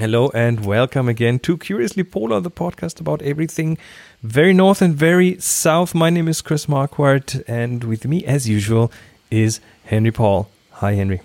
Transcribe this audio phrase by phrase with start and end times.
[0.00, 3.76] Hello and welcome again to Curiously Polar, the podcast about everything
[4.22, 5.94] very north and very south.
[5.94, 8.90] My name is Chris Marquardt, and with me, as usual,
[9.30, 10.48] is Henry Paul.
[10.70, 11.20] Hi, Henry.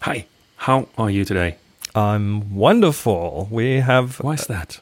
[0.00, 1.54] Hi, how are you today?
[1.94, 3.46] I'm wonderful.
[3.48, 4.16] We have.
[4.16, 4.80] Why is that?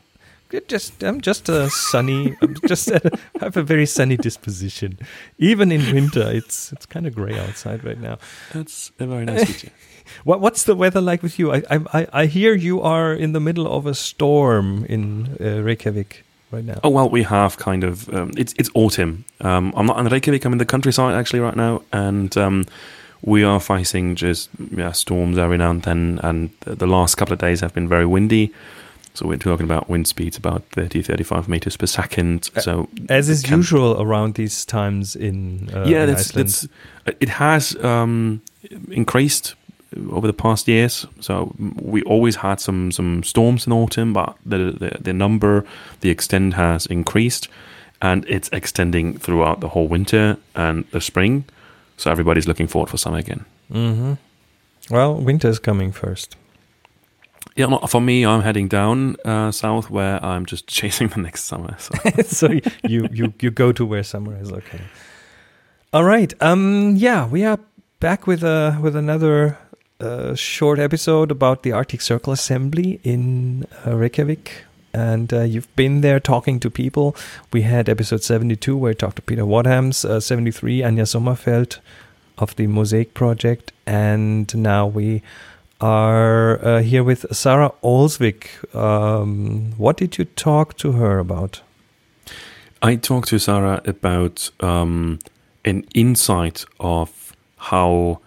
[0.68, 2.36] Just I'm just a sunny.
[2.40, 3.00] I'm just a,
[3.40, 4.98] I have a very sunny disposition.
[5.38, 8.18] Even in winter, it's it's kind of grey outside right now.
[8.52, 9.72] That's a very nice feature.
[10.24, 11.52] What what's the weather like with you?
[11.52, 16.24] I I I hear you are in the middle of a storm in uh, Reykjavik
[16.50, 16.80] right now.
[16.85, 19.24] Oh well, we have kind of um, it's it's autumn.
[19.40, 20.44] Um, I'm not in Reykjavik.
[20.44, 22.64] I'm in the countryside actually right now, and um,
[23.22, 26.21] we are facing just yeah, storms every now and then.
[26.22, 28.52] And the last couple of days have been very windy.
[29.16, 32.50] So we're talking about wind speeds about 30, 35 meters per second.
[32.61, 36.69] So as is usual around these times in uh, yeah, in that's, that's
[37.19, 38.42] it has um,
[38.91, 39.55] increased
[40.10, 41.06] over the past years.
[41.20, 45.64] So we always had some some storms in autumn, but the, the, the number,
[46.02, 47.48] the extent has increased,
[48.02, 51.44] and it's extending throughout the whole winter and the spring.
[51.96, 53.46] So everybody's looking forward for summer again.
[53.72, 54.12] Mm-hmm.
[54.91, 56.36] Well, winter's coming first.
[57.55, 61.77] Yeah, for me, I'm heading down uh, south where I'm just chasing the next summer.
[61.78, 61.94] So,
[62.25, 62.50] so
[62.84, 64.53] you, you you go to where summer is.
[64.53, 64.80] Okay.
[65.92, 66.33] All right.
[66.42, 66.97] Um.
[66.97, 67.58] Yeah, we are
[68.00, 69.58] back with a with another
[70.00, 74.64] a short episode about the Arctic Circle Assembly in uh, Reykjavik.
[74.92, 77.14] And uh, you've been there talking to people.
[77.53, 81.78] We had episode 72 where I talked to Peter Wadhams, uh, 73, Anja Sommerfeld
[82.38, 83.72] of the Mosaic Project.
[83.86, 85.22] And now we
[85.80, 88.46] are uh, here with Sara Olsvig.
[88.74, 91.60] Um, what did you talk to her about?
[92.82, 95.19] I talked to Sara about um,
[95.64, 98.20] an insight of how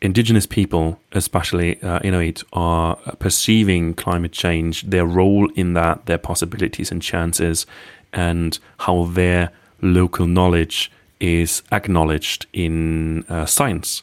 [0.00, 6.90] indigenous people, especially uh, Inuit, are perceiving climate change, their role in that, their possibilities
[6.90, 7.66] and chances,
[8.12, 14.02] and how their local knowledge is acknowledged in uh, science.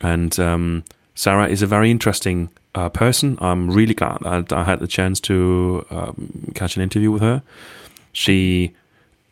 [0.00, 3.38] And um, Sara is a very interesting uh, person.
[3.40, 7.42] I'm really glad that I had the chance to um, catch an interview with her.
[8.12, 8.74] She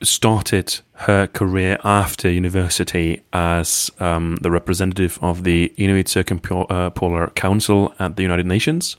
[0.02, 8.16] started her career after university as um, the representative of the Inuit Circumpolar Council at
[8.16, 8.96] the United Nations.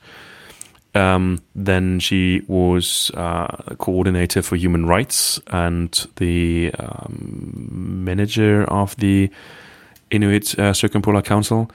[0.95, 3.47] Um, then she was uh,
[3.79, 9.31] coordinator for human rights and the um, manager of the
[10.11, 11.71] Inuit uh, Circumpolar Council.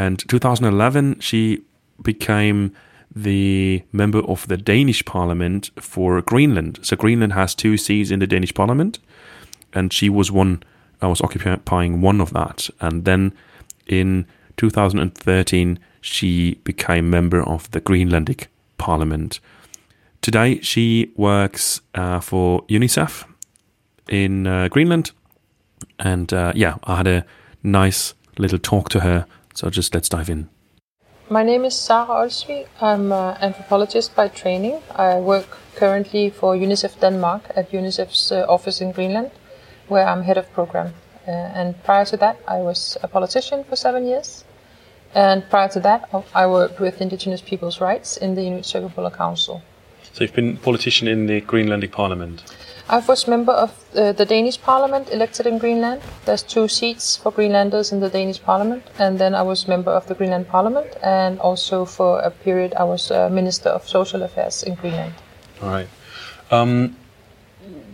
[0.00, 1.62] And 2011, she
[2.02, 2.72] became
[3.14, 6.78] the member of the Danish parliament for Greenland.
[6.80, 8.98] So Greenland has two seats in the Danish parliament,
[9.74, 10.62] and she was one.
[11.02, 13.34] I was occupying one of that, and then
[13.86, 18.46] in 2013 she became member of the Greenlandic
[18.78, 19.38] parliament.
[20.22, 23.26] Today she works uh, for UNICEF
[24.08, 25.10] in uh, Greenland,
[25.98, 27.26] and uh, yeah, I had a
[27.62, 29.26] nice little talk to her.
[29.60, 30.48] So just let's dive in.
[31.28, 32.66] My name is Sara Olsvig.
[32.80, 34.80] I'm an anthropologist by training.
[34.96, 39.30] I work currently for UNICEF Denmark at UNICEF's uh, office in Greenland,
[39.88, 40.94] where I'm head of program.
[41.28, 44.44] Uh, and prior to that, I was a politician for seven years.
[45.14, 49.60] And prior to that, I worked with Indigenous people's rights in the Inuit Circumpolar Council.
[50.14, 52.44] So you've been politician in the Greenlandic Parliament?
[52.90, 56.02] I was member of uh, the Danish Parliament elected in Greenland.
[56.24, 60.08] There's two seats for Greenlanders in the Danish Parliament, and then I was member of
[60.08, 64.64] the Greenland Parliament, and also for a period I was uh, Minister of Social Affairs
[64.64, 65.14] in Greenland.
[65.62, 65.86] All right.
[66.50, 66.96] Um,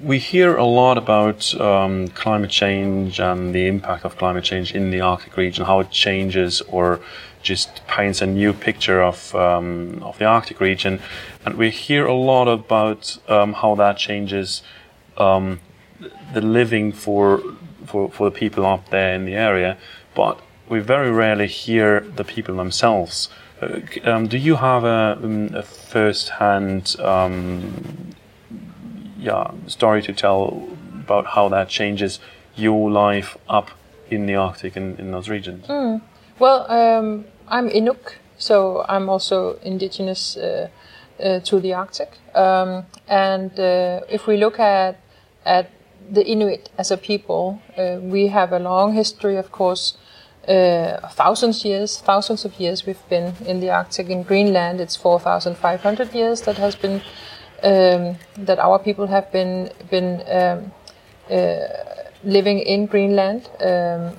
[0.03, 4.91] we hear a lot about um, climate change and the impact of climate change in
[4.91, 7.01] the Arctic region, how it changes or
[7.43, 11.01] just paints a new picture of um, of the Arctic region,
[11.45, 14.63] and we hear a lot about um, how that changes
[15.17, 15.61] um,
[16.35, 17.43] the living for,
[17.87, 19.77] for for the people up there in the area,
[20.15, 23.29] but we very rarely hear the people themselves.
[23.63, 28.15] Uh, um, do you have a, um, a first-hand um,
[29.19, 32.21] yeah, story to tell about how that changes
[32.55, 33.71] your life up
[34.11, 35.67] in the Arctic and in those regions?
[35.67, 36.03] Mm.
[36.39, 40.69] Well, um, I'm Inuk, so I'm also indigenous uh,
[41.19, 42.19] uh, to the Arctic.
[42.35, 45.01] Um, and uh, if we look at
[45.47, 45.71] at
[46.11, 49.97] the Inuit as a people, uh, we have a long history, of course,
[50.49, 54.09] uh, thousands years, thousands of years we've been in the Arctic.
[54.09, 57.01] In Greenland, it's 4,500 years that has been
[57.63, 60.73] um, that our people have been been um,
[61.31, 61.59] uh,
[62.23, 64.17] living in Greenland um,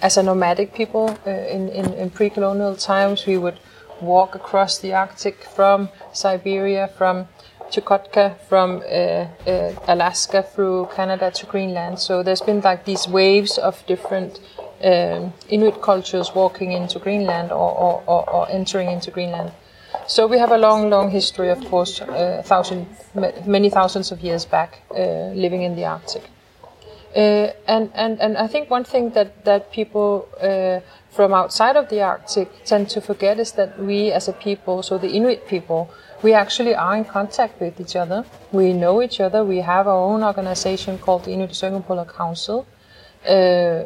[0.00, 1.18] as a nomadic people.
[1.26, 3.58] Uh, in, in, in pre-colonial times, we would
[4.00, 7.28] walk across the Arctic from Siberia, from
[7.70, 11.98] Chukotka, from uh, uh, Alaska through Canada to Greenland.
[11.98, 14.40] So there's been like these waves of different
[14.82, 19.52] um, Inuit cultures walking into Greenland or, or, or, or, entering into Greenland.
[20.06, 22.86] So we have a long, long history, of course, uh, thousand,
[23.46, 26.22] many thousands of years back, uh, living in the Arctic.
[27.14, 30.78] Uh, and, and, and I think one thing that, that people uh,
[31.10, 34.96] from outside of the Arctic tend to forget is that we as a people, so
[34.96, 35.90] the Inuit people,
[36.22, 38.24] we actually are in contact with each other.
[38.52, 39.44] We know each other.
[39.44, 42.66] We have our own organization called the Inuit Circumpolar Council,
[43.26, 43.84] uh,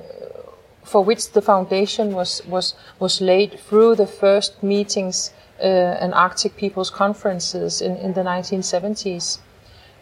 [0.82, 6.56] for which the foundation was, was, was laid through the first meetings uh, and Arctic
[6.56, 9.38] Peoples Conferences in, in the 1970s.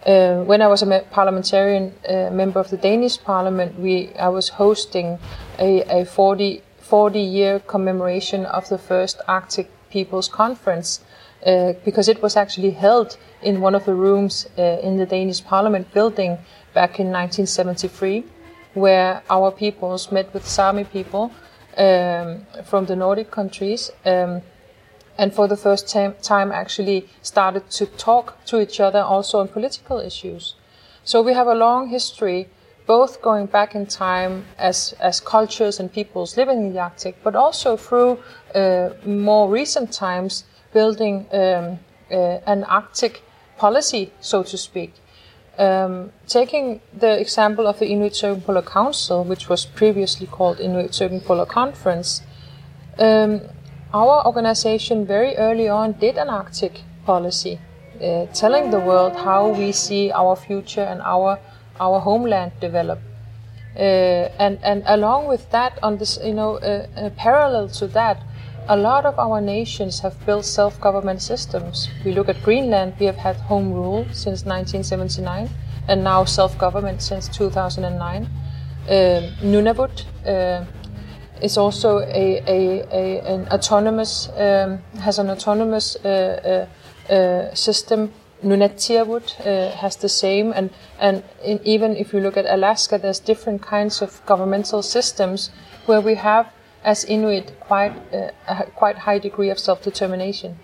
[0.04, 4.28] Uh, when I was a me- parliamentarian uh, member of the Danish Parliament, we I
[4.28, 5.20] was hosting
[5.60, 11.00] a, a 40, 40 year commemoration of the first Arctic Peoples Conference
[11.44, 15.44] uh, because it was actually held in one of the rooms uh, in the Danish
[15.44, 16.38] Parliament building
[16.74, 18.24] back in 1973,
[18.74, 21.32] where our peoples met with Sami people
[21.76, 23.90] um, from the Nordic countries.
[24.04, 24.42] Um,
[25.18, 29.48] and for the first tam- time, actually started to talk to each other also on
[29.48, 30.54] political issues.
[31.04, 32.48] So we have a long history,
[32.86, 37.34] both going back in time as, as cultures and peoples living in the Arctic, but
[37.34, 38.20] also through
[38.54, 41.78] uh, more recent times building um,
[42.10, 43.22] uh, an Arctic
[43.56, 44.92] policy, so to speak.
[45.58, 51.46] Um, taking the example of the Inuit Circumpolar Council, which was previously called Inuit Circumpolar
[51.46, 52.22] Conference,
[52.98, 53.42] um,
[53.92, 57.60] our organization very early on did an Arctic policy,
[58.02, 61.38] uh, telling the world how we see our future and our
[61.80, 62.98] our homeland develop.
[63.76, 68.22] Uh, and and along with that, on this, you know, uh, uh parallel to that,
[68.68, 71.88] a lot of our nations have built self-government systems.
[72.04, 75.48] We look at Greenland, we have had home rule since 1979
[75.88, 78.28] and now self-government since 2009.
[78.88, 78.88] Uh,
[79.42, 80.64] Nunavut uh,
[81.42, 86.68] is also a, a, a an autonomous, um, has an autonomous uh,
[87.08, 88.12] uh, uh system.
[88.44, 93.20] Nunatsiavut uh, has the same, and and in, even if you look at Alaska, there's
[93.20, 95.50] different kinds of governmental systems
[95.86, 96.46] where we have
[96.84, 100.58] as Inuit quite uh, a quite high degree of self-determination.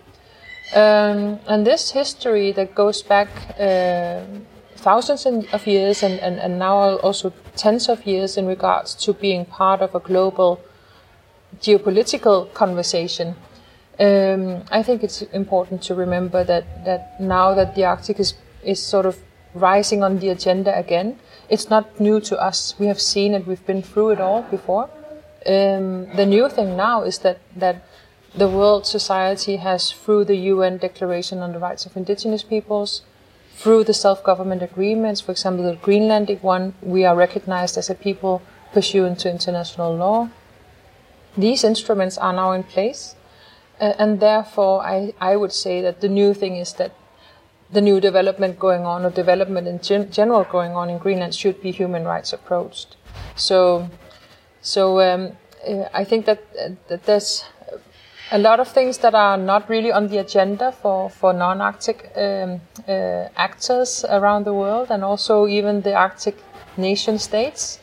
[0.75, 3.29] Um, and this history that goes back
[3.59, 4.25] uh,
[4.77, 9.45] thousands of years and, and, and now also tens of years in regards to being
[9.45, 10.61] part of a global
[11.61, 13.35] geopolitical conversation.
[13.99, 18.81] Um, I think it's important to remember that, that now that the Arctic is, is
[18.81, 19.19] sort of
[19.55, 21.19] rising on the agenda again,
[21.49, 22.75] it's not new to us.
[22.79, 24.91] We have seen it, we've been through it all before.
[25.49, 27.83] Um, the new thing now is that, that
[28.35, 33.01] the world society has, through the UN Declaration on the Rights of Indigenous Peoples,
[33.55, 38.43] through the self-government agreements, for example, the Greenlandic one, we are recognized as a people
[38.75, 40.29] pursuant to international law.
[41.37, 43.17] These instruments are now in place,
[43.81, 46.93] uh, and therefore I, I would say that the new thing is that
[47.73, 51.63] the new development going on, or development in gen- general going on in Greenland, should
[51.63, 52.97] be human rights approached.
[53.35, 53.89] So
[54.61, 55.33] so um,
[55.67, 57.45] uh, I think that, uh, that there's
[58.31, 62.61] a lot of things that are not really on the agenda for, for non-Arctic um,
[62.87, 66.37] uh, actors around the world, and also even the Arctic
[66.77, 67.81] nation states.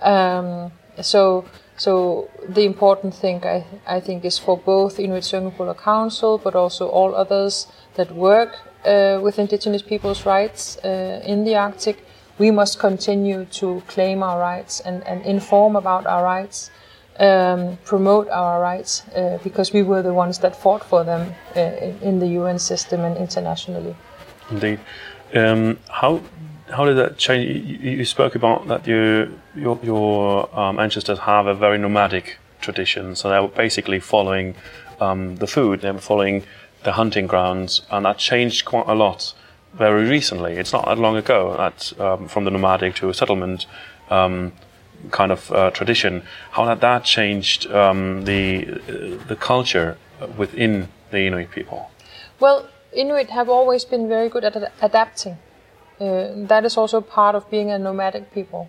[0.00, 1.44] Um, so,
[1.76, 6.88] so the important thing I, I think is for both Inuit Circumpolar Council, but also
[6.88, 12.04] all others that work uh, with indigenous people's rights uh, in the Arctic,
[12.40, 16.70] we must continue to claim our rights and, and inform about our rights,
[17.18, 21.60] um, promote our rights, uh, because we were the ones that fought for them uh,
[22.08, 23.94] in the UN system and internationally.
[24.50, 24.80] Indeed.
[25.34, 26.22] Um, how
[26.74, 27.44] how did that change?
[27.66, 33.16] You, you spoke about that you, your, your um, ancestors have a very nomadic tradition,
[33.16, 34.54] so they were basically following
[34.98, 36.44] um, the food, they were following
[36.84, 39.34] the hunting grounds, and that changed quite a lot
[39.74, 40.54] very recently.
[40.54, 43.66] It's not that long ago that um, from the nomadic to a settlement
[44.10, 44.52] um,
[45.10, 46.22] kind of uh, tradition.
[46.52, 49.96] How had that changed um, the uh, the culture
[50.36, 51.90] within the Inuit people?
[52.38, 55.38] Well, Inuit have always been very good at ad- adapting.
[56.00, 58.68] Uh, that is also part of being a nomadic people.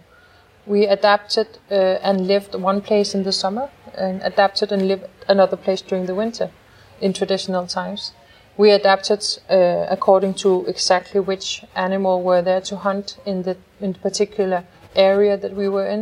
[0.65, 5.57] We adapted uh, and lived one place in the summer, and adapted and lived another
[5.57, 6.51] place during the winter,
[6.99, 8.13] in traditional times
[8.61, 13.93] we adapted uh, according to exactly which animal were there to hunt in the in
[13.93, 14.63] particular
[14.95, 16.01] area that we were in,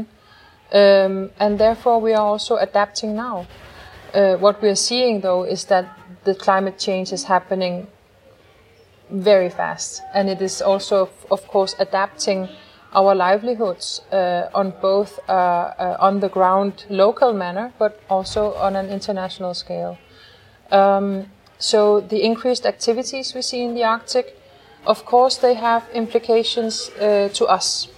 [0.74, 3.48] um, and therefore we are also adapting now.
[4.14, 5.86] Uh, what we are seeing though is that
[6.26, 7.88] the climate change is happening
[9.10, 12.50] very fast, and it is also, of course, adapting
[12.94, 18.76] our livelihoods uh, on both uh, uh, on the ground local manner, but also on
[18.76, 19.98] an international scale.
[20.72, 21.26] Um,
[21.60, 24.38] so the increased activities we see in the Arctic,
[24.88, 27.90] of course, they have implications uh, to us.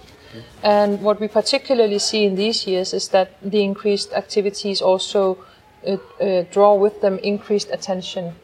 [0.62, 5.38] And what we particularly see in these years is that the increased activities also
[5.86, 8.34] uh, uh, draw with them increased attention.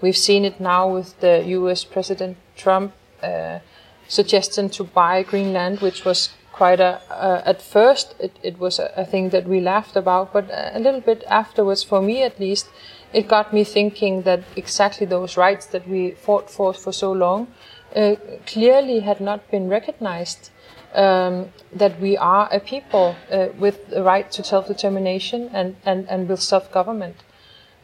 [0.00, 2.92] We've seen it now with the US President Trump
[3.22, 3.60] uh,
[4.08, 8.90] suggestion to buy Greenland, which was quite a, uh, at first, it, it was a,
[8.96, 12.66] a, thing that we laughed about, but a little bit afterwards, for me at least,
[13.12, 17.48] it got me thinking that exactly those rights that we fought for for so long
[17.94, 20.50] uh, clearly had not been recognized.
[20.94, 26.26] Um, that we are a people uh, with the right to self-determination and, and, and
[26.26, 27.16] with self-government.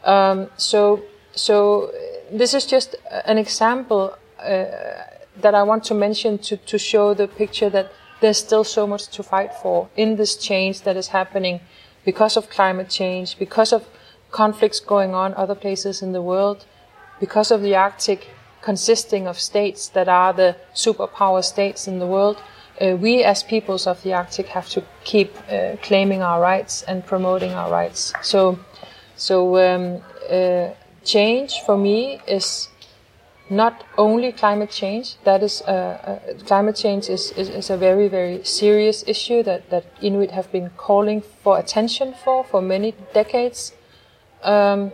[0.05, 1.03] Um, so,
[1.35, 1.93] so
[2.33, 4.65] this is just an example uh,
[5.41, 9.09] that I want to mention to, to show the picture that there's still so much
[9.09, 11.61] to fight for in this change that is happening
[12.05, 13.87] because of climate change, because of
[14.33, 16.65] conflicts going on other places in the world,
[17.21, 18.29] because of the Arctic
[18.63, 22.43] consisting of states that are the superpower states in the world,
[22.81, 27.05] uh, we as peoples of the Arctic have to keep uh, claiming our rights and
[27.07, 28.13] promoting our rights.
[28.23, 28.59] So,
[29.15, 30.71] so um, uh,
[31.05, 32.69] change for me is
[33.51, 35.17] not only climate change.
[35.25, 39.69] That is, uh, uh, climate change is, is, is, a very, very serious issue that,
[39.71, 43.73] that Inuit have been calling for attention for for many decades.
[44.43, 44.93] Um,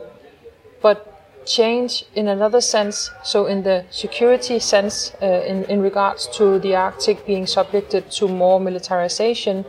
[0.83, 6.59] but change in another sense, so in the security sense, uh, in, in regards to
[6.59, 9.65] the Arctic being subjected to more militarization,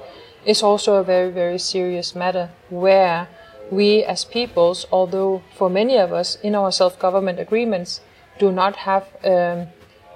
[0.46, 3.28] is also a very, very serious matter where
[3.72, 8.02] we as peoples, although for many of us in our self government agreements,
[8.40, 9.68] do not have um,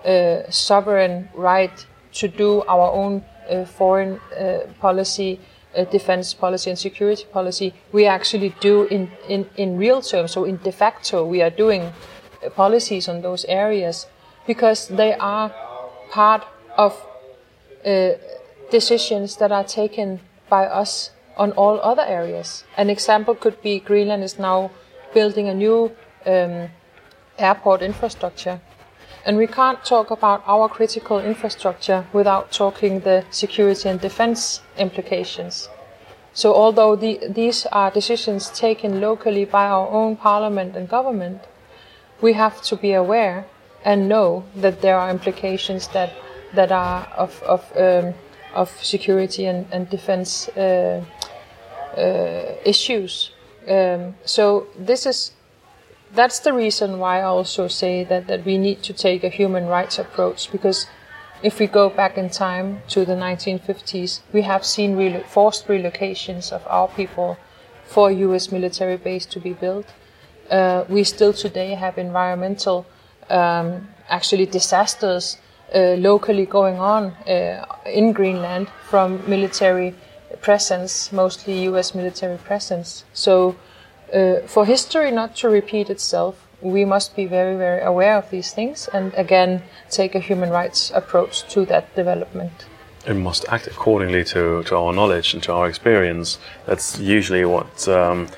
[0.06, 5.40] a sovereign right to do our own uh, foreign uh, policy,
[5.76, 7.74] uh, defense policy, and security policy.
[7.92, 11.82] We actually do in, in, in real terms, so in de facto, we are doing
[11.82, 14.08] uh, policies on those areas
[14.48, 15.54] because they are
[16.12, 16.44] part
[16.78, 16.94] of
[17.86, 18.12] uh,
[18.72, 22.64] decisions that are taken by us on all other areas.
[22.78, 24.72] An example could be Greenland is now
[25.14, 25.92] building a new
[26.26, 26.70] um,
[27.38, 28.62] airport infrastructure.
[29.26, 35.70] And we can't talk about our critical infrastructure without talking the security and defense implications.
[36.34, 41.42] So although the, these are decisions taken locally by our own parliament and government,
[42.22, 43.46] we have to be aware
[43.86, 46.12] and know that there are implications that,
[46.54, 48.14] that are of, of, um,
[48.54, 51.04] of security and, and defense uh,
[51.96, 53.32] uh, issues.
[53.68, 55.33] Um, so this is
[56.14, 59.68] that's the reason why I also say that, that we need to take a human
[59.68, 60.88] rights approach because
[61.42, 66.52] if we go back in time to the 1950s, we have seen relo- forced relocations
[66.52, 67.38] of our people
[67.86, 69.86] for a US military base to be built.
[70.50, 72.86] Uh, we still today have environmental,
[73.30, 75.38] um, actually disasters
[75.74, 79.96] uh, locally going on uh, in Greenland from military
[80.42, 83.04] presence, mostly US military presence.
[83.14, 83.56] So
[84.14, 88.54] uh, for history not to repeat itself, we must be very, very aware of these
[88.54, 92.66] things and again take a human rights approach to that development.
[93.06, 96.40] And must act accordingly to, to our knowledge and to our experience.
[96.66, 98.30] That's usually what um,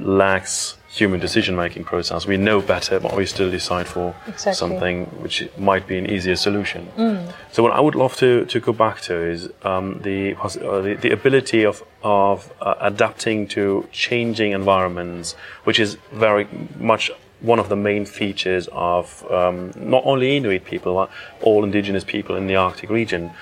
[0.00, 2.26] lacks human decision making process.
[2.26, 4.54] We know better, but we still decide for exactly.
[4.54, 6.88] something which might be an easier solution.
[6.96, 7.32] Mm.
[7.52, 10.94] So, what I would love to, to go back to is um, the, uh, the,
[10.94, 15.32] the ability of of uh, adapting to changing environments,
[15.64, 16.46] which is very
[16.78, 17.10] much
[17.40, 21.10] one of the main features of um, not only Inuit people, but
[21.42, 23.32] all indigenous people in the Arctic region.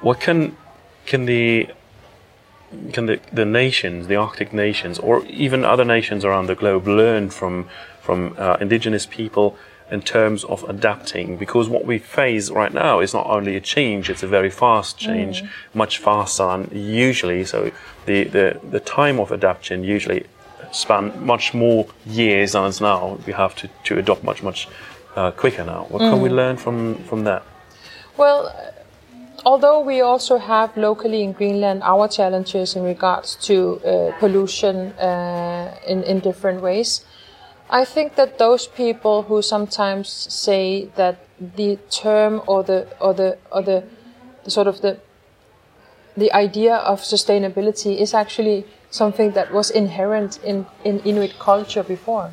[0.00, 0.56] What can
[1.04, 1.68] can the
[2.92, 7.30] can the, the nations, the Arctic nations, or even other nations around the globe learn
[7.30, 7.68] from
[8.00, 9.56] from uh, indigenous people
[9.90, 11.36] in terms of adapting?
[11.36, 14.98] Because what we face right now is not only a change; it's a very fast
[14.98, 15.48] change, mm.
[15.74, 17.44] much faster than usually.
[17.44, 17.70] So
[18.06, 20.26] the, the the time of adaptation usually
[20.72, 23.18] span much more years than it's now.
[23.26, 24.68] We have to, to adopt much much
[25.14, 25.86] uh, quicker now.
[25.88, 26.10] What mm.
[26.10, 26.36] can we mm.
[26.36, 27.42] learn from from that?
[28.16, 28.52] Well
[29.46, 35.78] although we also have locally in Greenland our challenges in regards to uh, pollution uh,
[35.86, 37.04] in, in different ways,
[37.70, 41.16] I think that those people who sometimes say that
[41.56, 43.84] the term or the or the or the,
[44.44, 44.98] the sort of the
[46.16, 52.32] the idea of sustainability is actually something that was inherent in, in Inuit culture before.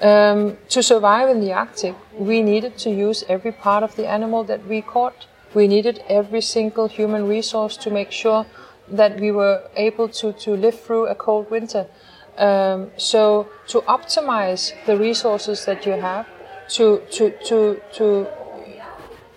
[0.00, 4.44] Um, to survive in the Arctic, we needed to use every part of the animal
[4.44, 5.26] that we caught.
[5.54, 8.46] We needed every single human resource to make sure
[8.88, 11.86] that we were able to, to live through a cold winter.
[12.38, 16.26] Um, so to optimize the resources that you have,
[16.70, 18.26] to to to to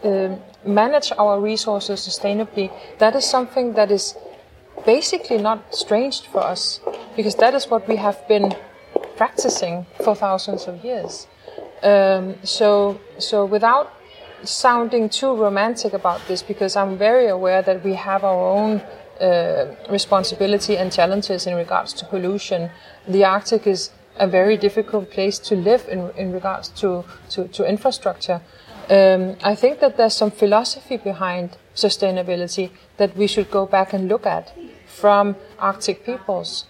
[0.03, 4.15] um, manage our resources sustainably, that is something that is
[4.85, 6.79] basically not strange for us,
[7.15, 8.55] because that is what we have been
[9.17, 11.27] practicing for thousands of years.
[11.81, 13.91] Um, so so without
[14.43, 18.81] sounding too romantic about this, because I'm very aware that we have our own
[19.21, 22.69] uh, responsibility and challenges in regards to pollution.
[23.07, 27.67] The Arctic is a very difficult place to live in, in regards to, to, to
[27.67, 28.41] infrastructure.
[28.89, 34.07] Um, I think that there's some philosophy behind sustainability that we should go back and
[34.07, 34.53] look at
[34.85, 36.65] from Arctic peoples.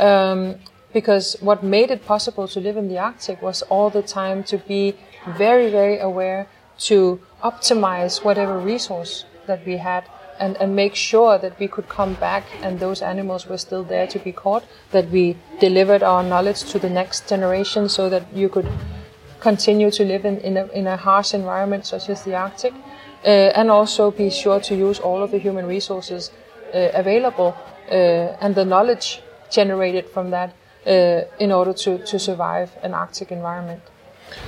[0.00, 0.56] Um,
[0.92, 4.56] because what made it possible to live in the Arctic was all the time to
[4.56, 4.96] be
[5.36, 6.46] very, very aware
[6.78, 10.04] to optimize whatever resource that we had
[10.38, 14.06] and, and make sure that we could come back and those animals were still there
[14.06, 18.48] to be caught, that we delivered our knowledge to the next generation so that you
[18.48, 18.68] could
[19.40, 22.72] continue to live in, in, a, in a harsh environment such as the Arctic,
[23.24, 26.30] uh, and also be sure to use all of the human resources
[26.74, 27.56] uh, available
[27.90, 27.94] uh,
[28.40, 30.54] and the knowledge generated from that
[30.86, 33.82] uh, in order to, to survive an Arctic environment.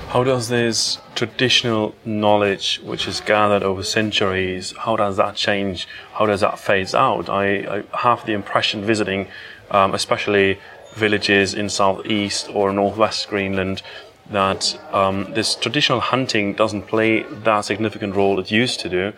[0.09, 5.87] How does this traditional knowledge, which is gathered over centuries, how does that change?
[6.15, 7.29] How does that phase out?
[7.29, 9.29] I, I have the impression visiting,
[9.71, 10.59] um, especially
[10.95, 13.83] villages in southeast or northwest Greenland,
[14.31, 19.13] that um, this traditional hunting doesn't play that significant role it used to do,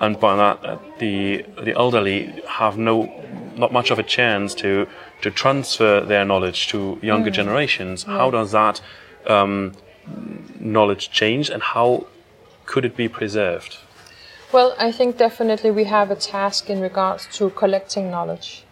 [0.00, 3.24] and by that uh, the the elderly have no
[3.56, 4.86] not much of a chance to
[5.22, 7.34] to transfer their knowledge to younger mm.
[7.34, 8.04] generations.
[8.06, 8.16] Yeah.
[8.18, 8.80] How does that
[9.26, 9.72] um,
[10.60, 12.06] knowledge change and how
[12.66, 13.78] could it be preserved?
[14.52, 18.64] Well, I think definitely we have a task in regards to collecting knowledge.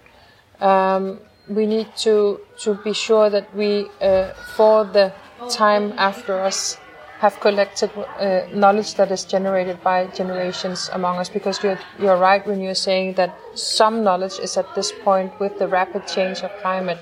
[0.61, 5.13] Um, we need to to be sure that we, uh, for the
[5.51, 6.79] time after us,
[7.19, 11.29] have collected uh, knowledge that is generated by generations among us.
[11.29, 15.59] Because you're you're right when you're saying that some knowledge is at this point with
[15.59, 16.99] the rapid change of climate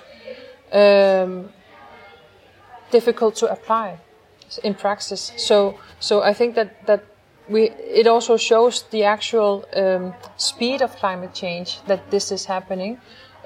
[0.72, 1.50] um,
[2.90, 3.98] difficult to apply
[4.58, 5.32] in practice.
[5.36, 7.02] So so I think that that
[7.48, 12.98] we it also shows the actual um, speed of climate change that this is happening.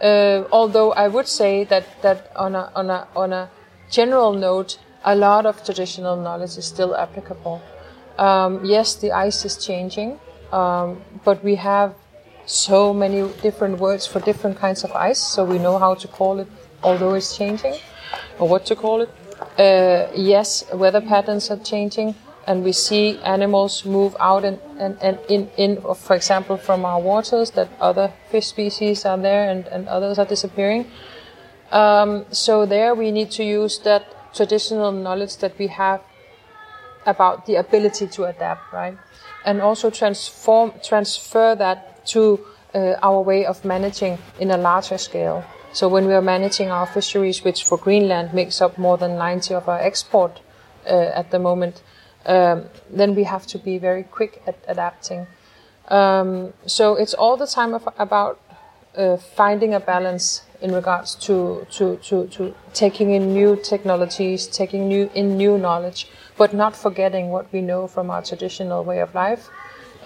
[0.03, 3.49] Uh, although I would say that that on a on a on a
[3.91, 7.63] general note, a lot of traditional knowledge is still applicable.
[8.19, 10.19] Um, yes, the ice is changing,
[10.53, 11.95] um, but we have
[12.47, 16.39] so many different words for different kinds of ice, so we know how to call
[16.41, 16.49] it,
[16.83, 17.75] although it's changing,
[18.39, 19.11] or what to call it.
[19.59, 22.15] Uh, yes, weather patterns are changing,
[22.47, 24.59] and we see animals move out and,
[25.29, 29.89] in, in, for example, from our waters, that other fish species are there and, and
[29.89, 30.87] others are disappearing.
[31.73, 36.03] Um, so there we need to use that traditional knowledge that we have
[37.07, 38.99] about the ability to adapt, right?
[39.45, 45.45] And also transform, transfer that to uh, our way of managing in a larger scale.
[45.77, 49.53] So when we are managing our fisheries, which for Greenland makes up more than 90
[49.53, 50.41] of our export
[50.87, 51.83] uh, at the moment,
[52.25, 55.27] um, then we have to be very quick at adapting.
[55.89, 58.41] Um, so it's all the time about
[58.97, 64.89] uh, finding a balance in regards to, to, to, to taking in new technologies, taking
[64.89, 66.09] new in new knowledge,
[66.39, 69.51] but not forgetting what we know from our traditional way of life.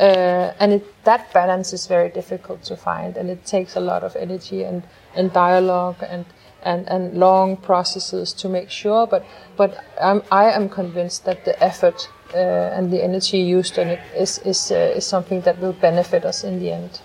[0.01, 4.03] Uh, and it, that balance is very difficult to find, and it takes a lot
[4.03, 4.83] of energy and
[5.15, 6.25] and dialogue and
[6.63, 9.07] and, and long processes to make sure.
[9.07, 9.25] But
[9.59, 12.39] but I'm, I am convinced that the effort uh,
[12.77, 16.45] and the energy used on it is is uh, is something that will benefit us
[16.45, 17.01] in the end.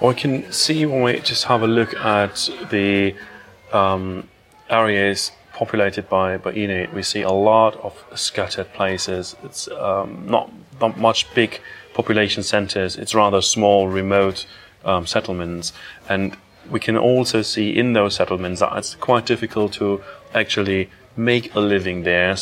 [0.00, 3.14] Well, I can see when we just have a look at the
[3.72, 4.28] um,
[4.70, 9.36] areas populated by, by Inuit, we see a lot of scattered places.
[9.44, 11.60] It's um, not, not much big
[11.94, 12.96] population centers.
[12.96, 14.46] It's rather small, remote
[14.84, 15.72] um, settlements.
[16.08, 16.36] And
[16.70, 20.02] we can also see in those settlements that it's quite difficult to
[20.34, 22.36] actually make a living there,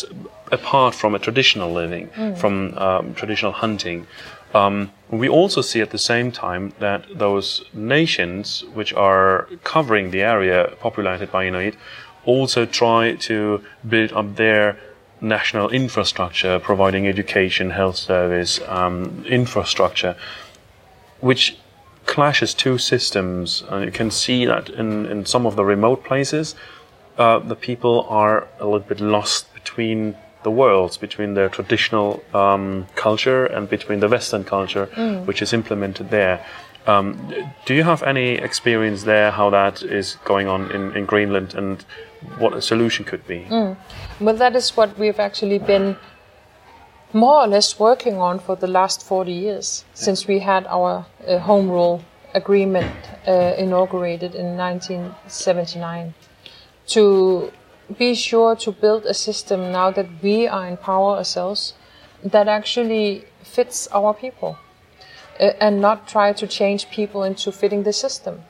[0.51, 2.37] apart from a traditional living, mm.
[2.37, 4.07] from um, traditional hunting.
[4.55, 10.23] Um, we also see at the same time that those nations which are covering the
[10.23, 11.75] area populated by Inuit
[12.25, 14.79] also try to build up their
[15.23, 20.17] national infrastructure, providing education, health service, um, infrastructure,
[21.21, 21.57] which
[22.07, 23.63] clashes two systems.
[23.71, 26.55] Uh, you can see that in, in some of the remote places,
[27.17, 32.87] uh, the people are a little bit lost between the worlds, between their traditional um,
[32.97, 34.87] culture and between the Western culture,
[35.25, 36.45] which is implemented there.
[36.87, 37.33] Um,
[37.65, 41.85] do you have any experience there how that is going on in, in Greenland and
[42.39, 43.47] what a solution could be?
[44.21, 45.97] Well, that is what we've actually been
[47.13, 51.39] more or less working on for the last 40 years since we had our uh,
[51.39, 52.03] home rule
[52.35, 56.15] agreement uh, inaugurated in 1979
[56.87, 57.53] to
[57.99, 61.75] be sure to build a system now that we are in power ourselves
[62.25, 64.57] that actually fits our people
[65.39, 68.43] uh, and not try to change people into fitting the system.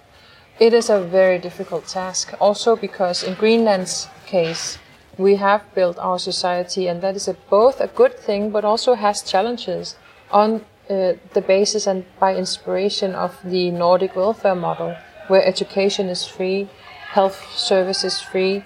[0.60, 4.78] It is a very difficult task, also because in Greenland's case,
[5.18, 8.94] we have built our society, and that is a, both a good thing but also
[8.94, 9.96] has challenges
[10.30, 14.96] on uh, the basis and by inspiration of the Nordic welfare model,
[15.28, 16.68] where education is free,
[17.08, 18.64] health service is free,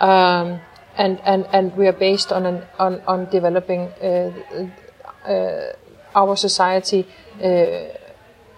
[0.00, 0.60] um,
[0.98, 4.32] and, and, and we are based on, an, on, on developing uh,
[5.26, 5.72] uh,
[6.14, 7.06] our society
[7.42, 7.84] uh,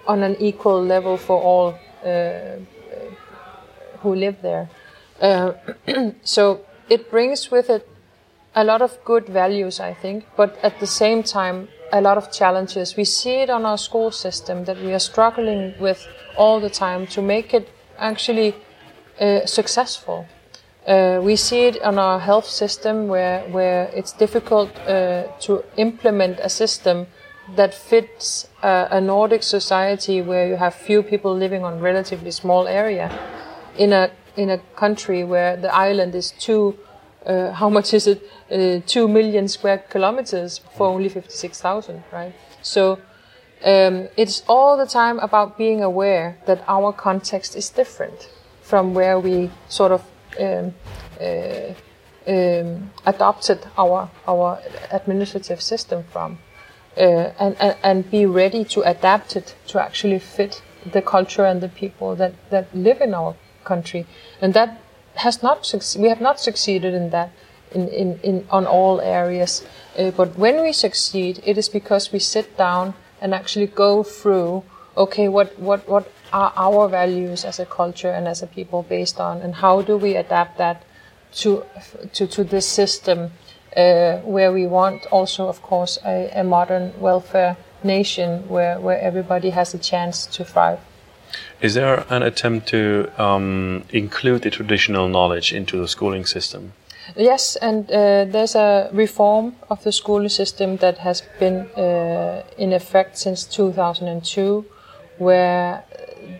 [0.06, 1.78] on an equal level for all
[4.02, 4.68] who live there.
[5.20, 5.52] Uh,
[6.22, 7.88] so it brings with it
[8.54, 12.30] a lot of good values, I think, but at the same time, a lot of
[12.30, 12.96] challenges.
[12.96, 16.06] We see it on our school system that we are struggling with
[16.36, 18.54] all the time to make it actually
[19.20, 20.26] uh, successful.
[20.86, 26.38] Uh, we see it on our health system where, where it's difficult uh, to implement
[26.40, 27.06] a system
[27.56, 32.66] that fits uh, a Nordic society where you have few people living on relatively small
[32.68, 33.10] area
[33.76, 36.78] in a in a country where the island is two
[37.26, 38.22] uh, how much is it?
[38.50, 42.34] Uh, two million square kilometers for only 56,000 right?
[42.62, 42.98] So
[43.64, 48.30] um, it's all the time about being aware that our context is different
[48.62, 50.02] from where we sort of
[50.40, 50.74] um,
[51.20, 51.74] uh,
[52.26, 56.38] um, adopted our our administrative system from
[56.98, 61.60] uh, and, and, and be ready to adapt it to actually fit the culture and
[61.60, 63.34] the people that, that live in our
[63.64, 64.06] country.
[64.40, 64.80] And that
[65.14, 67.32] has not we have not succeeded in that
[67.72, 69.64] in, in, in on all areas.
[69.98, 74.62] Uh, but when we succeed, it is because we sit down and actually go through
[74.98, 79.20] okay, what, what, what are our values as a culture and as a people based
[79.20, 80.82] on, and how do we adapt that
[81.32, 81.64] to,
[82.12, 83.30] to, to this system
[84.24, 89.74] where we want also, of course, a, a modern welfare nation where, where everybody has
[89.74, 90.80] a chance to thrive.
[91.60, 96.72] Is there an attempt to um, include the traditional knowledge into the schooling system?
[97.16, 102.72] Yes, and uh, there's a reform of the schooling system that has been uh, in
[102.72, 104.64] effect since 2002,
[105.18, 105.84] where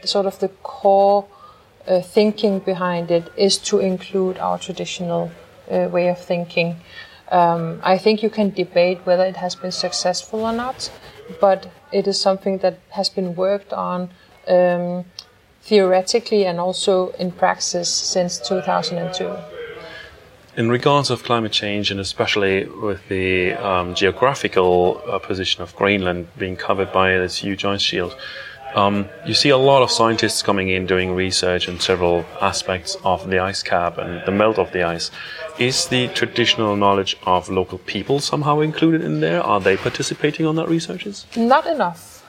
[0.03, 1.27] uh, sort of the core
[1.87, 5.31] uh, thinking behind it is to include our traditional
[5.71, 6.77] uh, way of thinking.
[7.31, 10.91] Um, I think you can debate whether it has been successful or not,
[11.41, 14.11] but it is something that has been worked on
[14.49, 15.05] um,
[15.63, 19.37] theoretically and also in practice since 2002.
[20.57, 26.27] In regards of climate change, and especially with the um, geographical uh, position of Greenland
[26.37, 28.17] being covered by this huge ice shield,
[28.75, 33.29] um, you see a lot of scientists coming in doing research in several aspects of
[33.29, 35.11] the ice cap and the melt of the ice.
[35.59, 39.43] Is the traditional knowledge of local people somehow included in there?
[39.43, 41.27] Are they participating on that researches?
[41.37, 42.25] Not enough.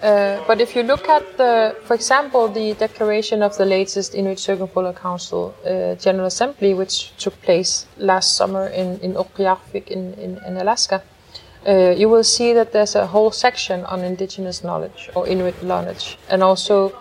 [0.00, 4.38] Uh, but if you look at the, for example, the declaration of the latest Inuit
[4.38, 10.38] Circumpolar Council uh, General Assembly, which took place last summer in, in Utqiagvik in, in,
[10.46, 11.02] in Alaska,
[11.66, 16.18] uh, you will see that there's a whole section on indigenous knowledge or Inuit knowledge.
[16.28, 16.96] And also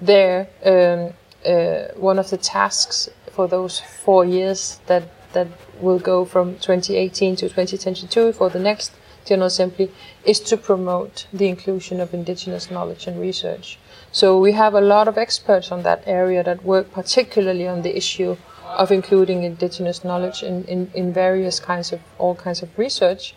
[0.00, 1.12] there, um,
[1.46, 5.48] uh, one of the tasks for those four years that, that
[5.80, 8.92] will go from 2018 to 2022 for the next
[9.24, 9.90] General Assembly
[10.26, 13.78] is to promote the inclusion of indigenous knowledge and research.
[14.12, 17.96] So we have a lot of experts on that area that work particularly on the
[17.96, 18.36] issue
[18.82, 23.34] of including indigenous knowledge in, in, in various kinds of all kinds of research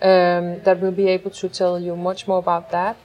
[0.00, 2.96] um, that will be able to tell you much more about that.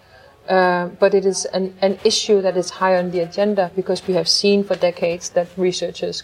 [0.47, 4.13] Uh, but it is an, an issue that is high on the agenda because we
[4.13, 6.21] have seen for decades that researchers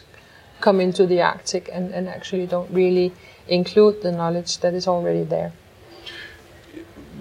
[0.61, 3.11] come into the Arctic and, and actually don't really
[3.47, 5.51] include the knowledge that is already there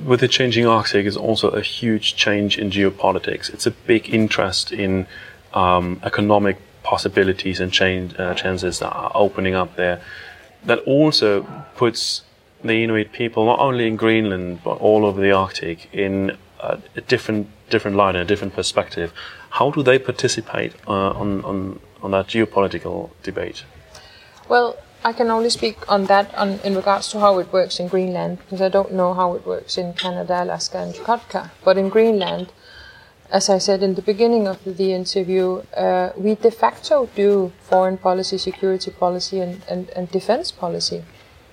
[0.04, 3.52] with the changing Arctic is also a huge change in geopolitics.
[3.52, 5.06] It's a big interest in
[5.54, 10.00] um, economic possibilities and change, uh, chances that are opening up there.
[10.64, 11.42] That also
[11.76, 12.22] puts
[12.62, 17.48] the Inuit people, not only in Greenland but all over the Arctic, in a, different
[17.70, 19.12] different light and a different perspective.
[19.50, 23.64] How do they participate uh, on, on on that geopolitical debate?
[24.48, 27.88] Well, I can only speak on that on, in regards to how it works in
[27.88, 31.50] Greenland because I don't know how it works in Canada, Alaska, and Chukotka.
[31.64, 32.52] But in Greenland,
[33.30, 37.96] as I said in the beginning of the interview, uh, we de facto do foreign
[37.96, 41.04] policy, security policy, and, and, and defense policy.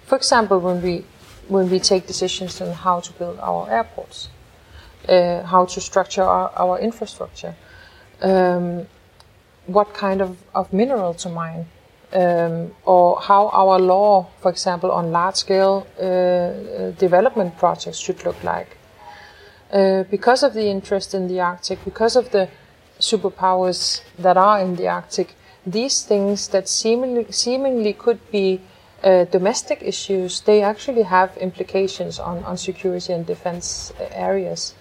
[0.05, 1.05] For example, when we
[1.47, 4.27] when we take decisions on how to build our airports,
[5.07, 7.55] uh, how to structure our, our infrastructure,
[8.21, 8.85] um,
[9.67, 11.65] what kind of, of mineral to mine,
[12.13, 18.23] um, or how our law, for example, on large scale uh, uh, development projects should
[18.25, 18.77] look like.
[19.71, 22.49] Uh, because of the interest in the Arctic, because of the
[22.99, 28.61] superpowers that are in the Arctic, these things that seemingly, seemingly could be
[29.03, 34.73] uh, domestic issues, they actually have implications on, on security and defense areas.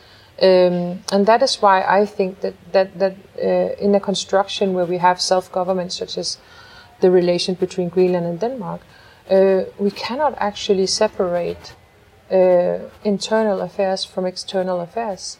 [0.42, 4.84] Um, and that is why I think that that that uh, in a construction where
[4.84, 6.38] we have self-government, such as
[7.00, 8.80] the relation between Greenland and Denmark,
[9.30, 11.74] uh, we cannot actually separate
[12.30, 15.38] uh, internal affairs from external affairs.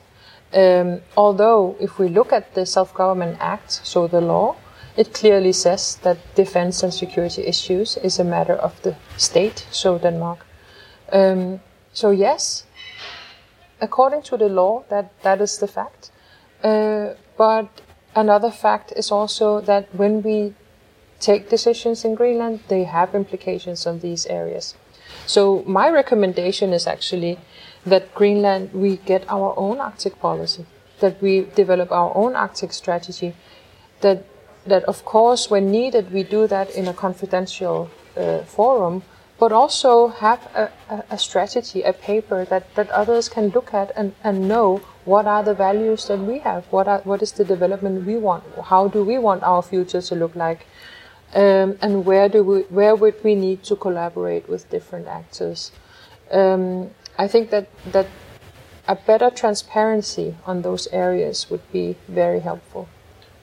[0.54, 4.56] Um, although, if we look at the Self-Government Act, so the law,
[4.96, 9.98] it clearly says that defense and security issues is a matter of the state, so
[9.98, 10.46] Denmark.
[11.12, 11.60] Um,
[11.92, 12.65] so yes,
[13.80, 16.10] according to the law, that, that is the fact.
[16.62, 17.68] Uh, but
[18.14, 20.54] another fact is also that when we
[21.20, 24.74] take decisions in Greenland, they have implications on these areas.
[25.26, 27.38] So my recommendation is actually
[27.84, 30.66] that Greenland we get our own Arctic policy,
[31.00, 33.34] that we develop our own Arctic strategy,
[34.00, 34.24] that
[34.66, 39.02] that of course when needed we do that in a confidential uh, forum,
[39.38, 40.70] but also have a,
[41.10, 45.42] a, strategy, a paper that, that others can look at and, and know what are
[45.42, 49.04] the values that we have, what are what is the development we want, how do
[49.04, 50.66] we want our future to look like,
[51.34, 55.70] um, and where do we where would we need to collaborate with different actors.
[56.30, 58.06] Um, I think that that
[58.88, 62.88] a better transparency on those areas would be very helpful.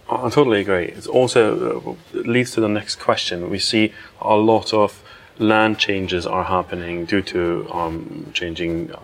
[0.09, 0.85] I totally agree.
[0.85, 3.49] It also uh, leads to the next question.
[3.49, 5.02] We see a lot of
[5.39, 8.99] land changes are happening due to um, changing um,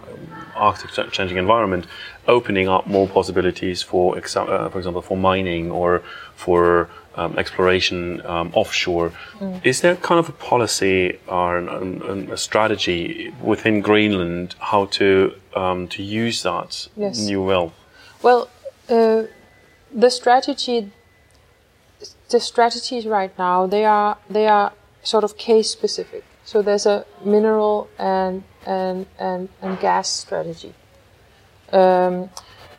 [0.56, 1.86] Arctic changing environment,
[2.28, 6.04] opening up more possibilities for, uh, for example, for mining or
[6.36, 9.12] for um, exploration um, offshore.
[9.40, 9.66] Mm.
[9.66, 15.34] Is there kind of a policy or an, an, a strategy within Greenland how to
[15.56, 17.20] um, to use that yes.
[17.20, 17.74] new wealth?
[18.22, 18.50] Well,
[18.90, 19.24] uh,
[19.94, 20.92] the strategy,
[22.30, 24.72] the strategies right now they are they are
[25.10, 26.24] sort of case specific.
[26.46, 30.74] So there's a mineral and and and, and gas strategy,
[31.72, 32.30] um,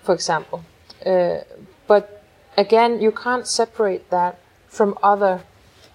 [0.02, 0.64] for example.
[1.04, 1.38] Uh,
[1.86, 2.04] but
[2.56, 4.38] again, you can't separate that
[4.68, 5.42] from other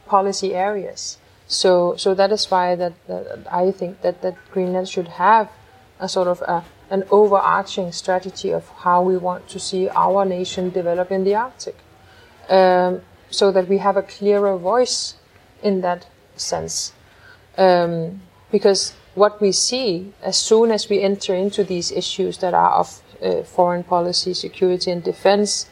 [0.05, 1.17] policy areas.
[1.47, 5.47] So so that is why that, that I think that that Greenland should have
[5.99, 10.69] a sort of a, an overarching strategy of how we want to see our nation
[10.69, 11.77] develop in the Arctic,
[12.49, 15.15] um, so that we have a clearer voice
[15.63, 16.93] in that sense.
[17.57, 18.21] Um,
[18.51, 23.01] because what we see as soon as we enter into these issues that are of
[23.21, 25.67] uh, foreign policy, security, and defense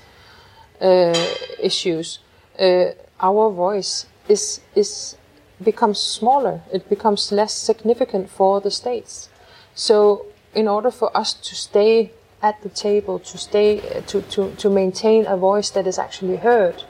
[0.81, 1.13] uh,
[1.61, 2.19] issues,
[2.59, 2.85] uh,
[3.19, 5.17] our voice is is
[5.61, 6.61] becomes smaller.
[6.71, 9.29] It becomes less significant for the states.
[9.75, 14.69] So, in order for us to stay at the table, to stay to to to
[14.69, 16.83] maintain a voice that is actually heard,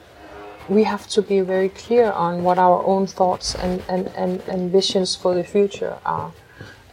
[0.68, 4.70] we have to be very clear on what our own thoughts and, and, and, and
[4.70, 6.32] visions for the future are.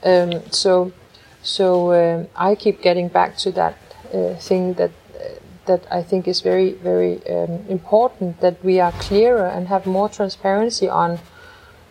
[0.03, 0.91] Um, so
[1.43, 3.77] so um, I keep getting back to that
[4.13, 5.23] uh, thing that uh,
[5.65, 10.09] that I think is very very um, important that we are clearer and have more
[10.09, 11.19] transparency on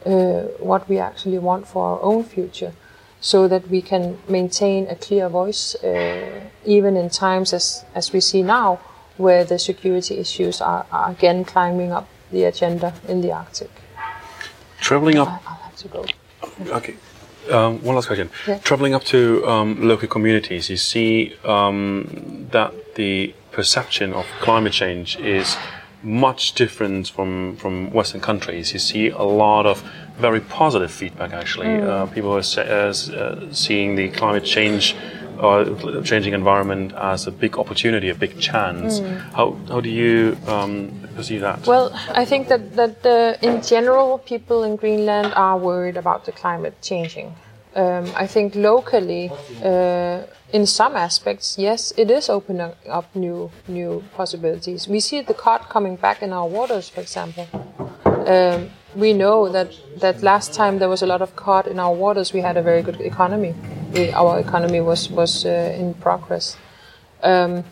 [0.06, 2.72] uh, what we actually want for our own future,
[3.20, 8.20] so that we can maintain a clear voice uh, even in times as as we
[8.20, 8.80] see now
[9.16, 13.70] where the security issues are, are again climbing up the agenda in the Arctic.
[14.80, 15.28] Traveling up.
[15.28, 16.06] I, will have to go.
[16.76, 16.96] Okay.
[17.50, 18.30] Um, one last question.
[18.46, 18.58] Yeah.
[18.58, 25.16] Traveling up to um, local communities, you see um, that the perception of climate change
[25.18, 25.56] is
[26.02, 28.72] much different from, from Western countries.
[28.72, 29.82] You see a lot of
[30.16, 31.66] very positive feedback, actually.
[31.66, 31.88] Mm.
[31.88, 34.94] Uh, people are uh, uh, seeing the climate change
[35.40, 39.00] uh, changing environment as a big opportunity, a big chance.
[39.00, 39.18] Mm.
[39.32, 41.66] How, how do you um, perceive that?
[41.66, 46.32] Well, I think that, that uh, in general, people in Greenland are worried about the
[46.32, 47.34] climate changing.
[47.74, 49.30] Um, I think locally,
[49.62, 50.22] uh,
[50.52, 54.88] in some aspects, yes, it is opening up new new possibilities.
[54.88, 57.46] We see the cod coming back in our waters, for example.
[58.04, 61.94] Um, we know that that last time there was a lot of cod in our
[61.94, 63.54] waters, we had a very good economy.
[63.92, 66.56] We, our economy was was uh, in progress.
[67.22, 67.64] Um,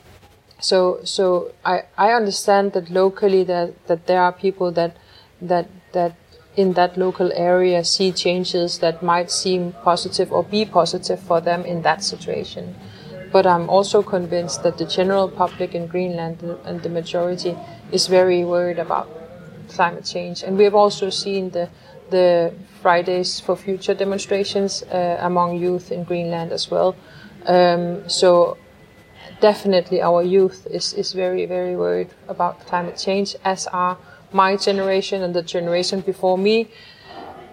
[0.60, 4.96] so so I, I understand that locally that, that there are people that
[5.40, 6.14] that that
[6.56, 11.64] in that local area see changes that might seem positive or be positive for them
[11.64, 12.74] in that situation.
[13.30, 17.56] But I'm also convinced that the general public in Greenland and the majority
[17.92, 19.17] is very worried about
[19.68, 20.42] climate change.
[20.42, 21.68] And we have also seen the
[22.10, 26.96] the Fridays for Future demonstrations uh, among youth in Greenland as well.
[27.46, 28.56] Um, so
[29.40, 33.98] definitely our youth is, is very, very worried about climate change, as are
[34.32, 36.68] my generation and the generation before me.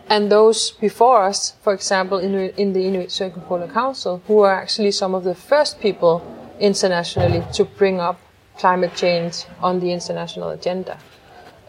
[0.08, 4.92] And those before us, for example, in, in the Inuit Circumpolar Council, who are actually
[4.92, 6.22] some of the first people
[6.60, 8.20] internationally to bring up
[8.58, 10.98] climate change on the international agenda.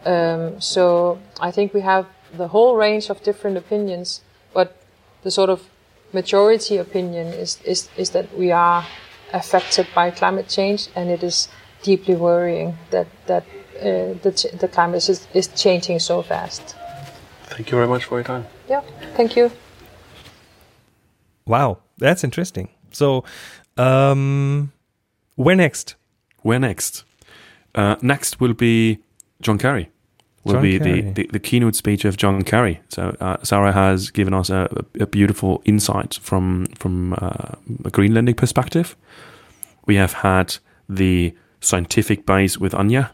[0.07, 4.21] Um, so I think we have the whole range of different opinions,
[4.55, 4.81] but
[5.23, 5.69] the sort of
[6.12, 8.87] majority opinion is, is, is that we are
[9.33, 11.49] affected by climate change, and it is
[11.83, 13.45] deeply worrying that that
[13.81, 16.77] uh, the, the climate is, is changing so fast.
[17.45, 18.47] Thank you very much for your time.
[18.69, 18.83] Yeah,
[19.14, 19.51] thank you.
[21.47, 22.69] Wow, that's interesting.
[22.92, 23.25] So,
[23.77, 24.73] um,
[25.35, 25.97] where next?
[26.42, 27.05] Where next?
[27.75, 28.99] Uh, next will be
[29.42, 29.90] John Kerry.
[30.46, 32.80] Will John be the, the, the keynote speech of John Kerry.
[32.88, 34.68] So uh, Sara has given us a,
[35.00, 38.96] a beautiful insight from from uh, a Greenlandic perspective.
[39.87, 40.56] We have had
[40.88, 43.12] the scientific base with Anya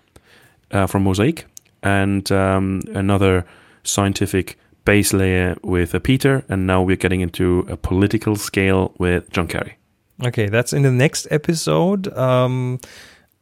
[0.70, 1.46] uh, from Mosaic,
[1.82, 3.44] and um, another
[3.82, 9.30] scientific base layer with uh, Peter, and now we're getting into a political scale with
[9.30, 9.76] John Kerry.
[10.24, 12.12] Okay, that's in the next episode.
[12.16, 12.78] Um,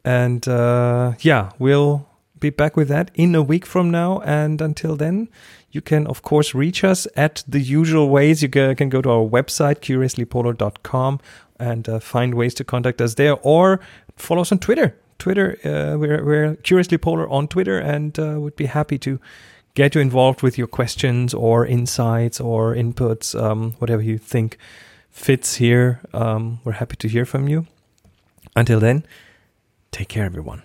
[0.03, 2.07] and uh, yeah, we'll
[2.41, 4.19] be back with that in a week from now.
[4.25, 5.29] And until then,
[5.71, 8.43] you can, of course, reach us at the usual ways.
[8.43, 11.19] You can go to our website, curiouslypolar.com,
[11.59, 13.79] and uh, find ways to contact us there or
[14.17, 14.97] follow us on Twitter.
[15.17, 19.19] Twitter, uh, we're, we're Curiously Polar on Twitter and uh, would be happy to
[19.75, 24.57] get you involved with your questions or insights or inputs, um, whatever you think
[25.11, 26.01] fits here.
[26.11, 27.67] Um, we're happy to hear from you.
[28.55, 29.05] Until then,
[29.91, 30.63] take care, everyone.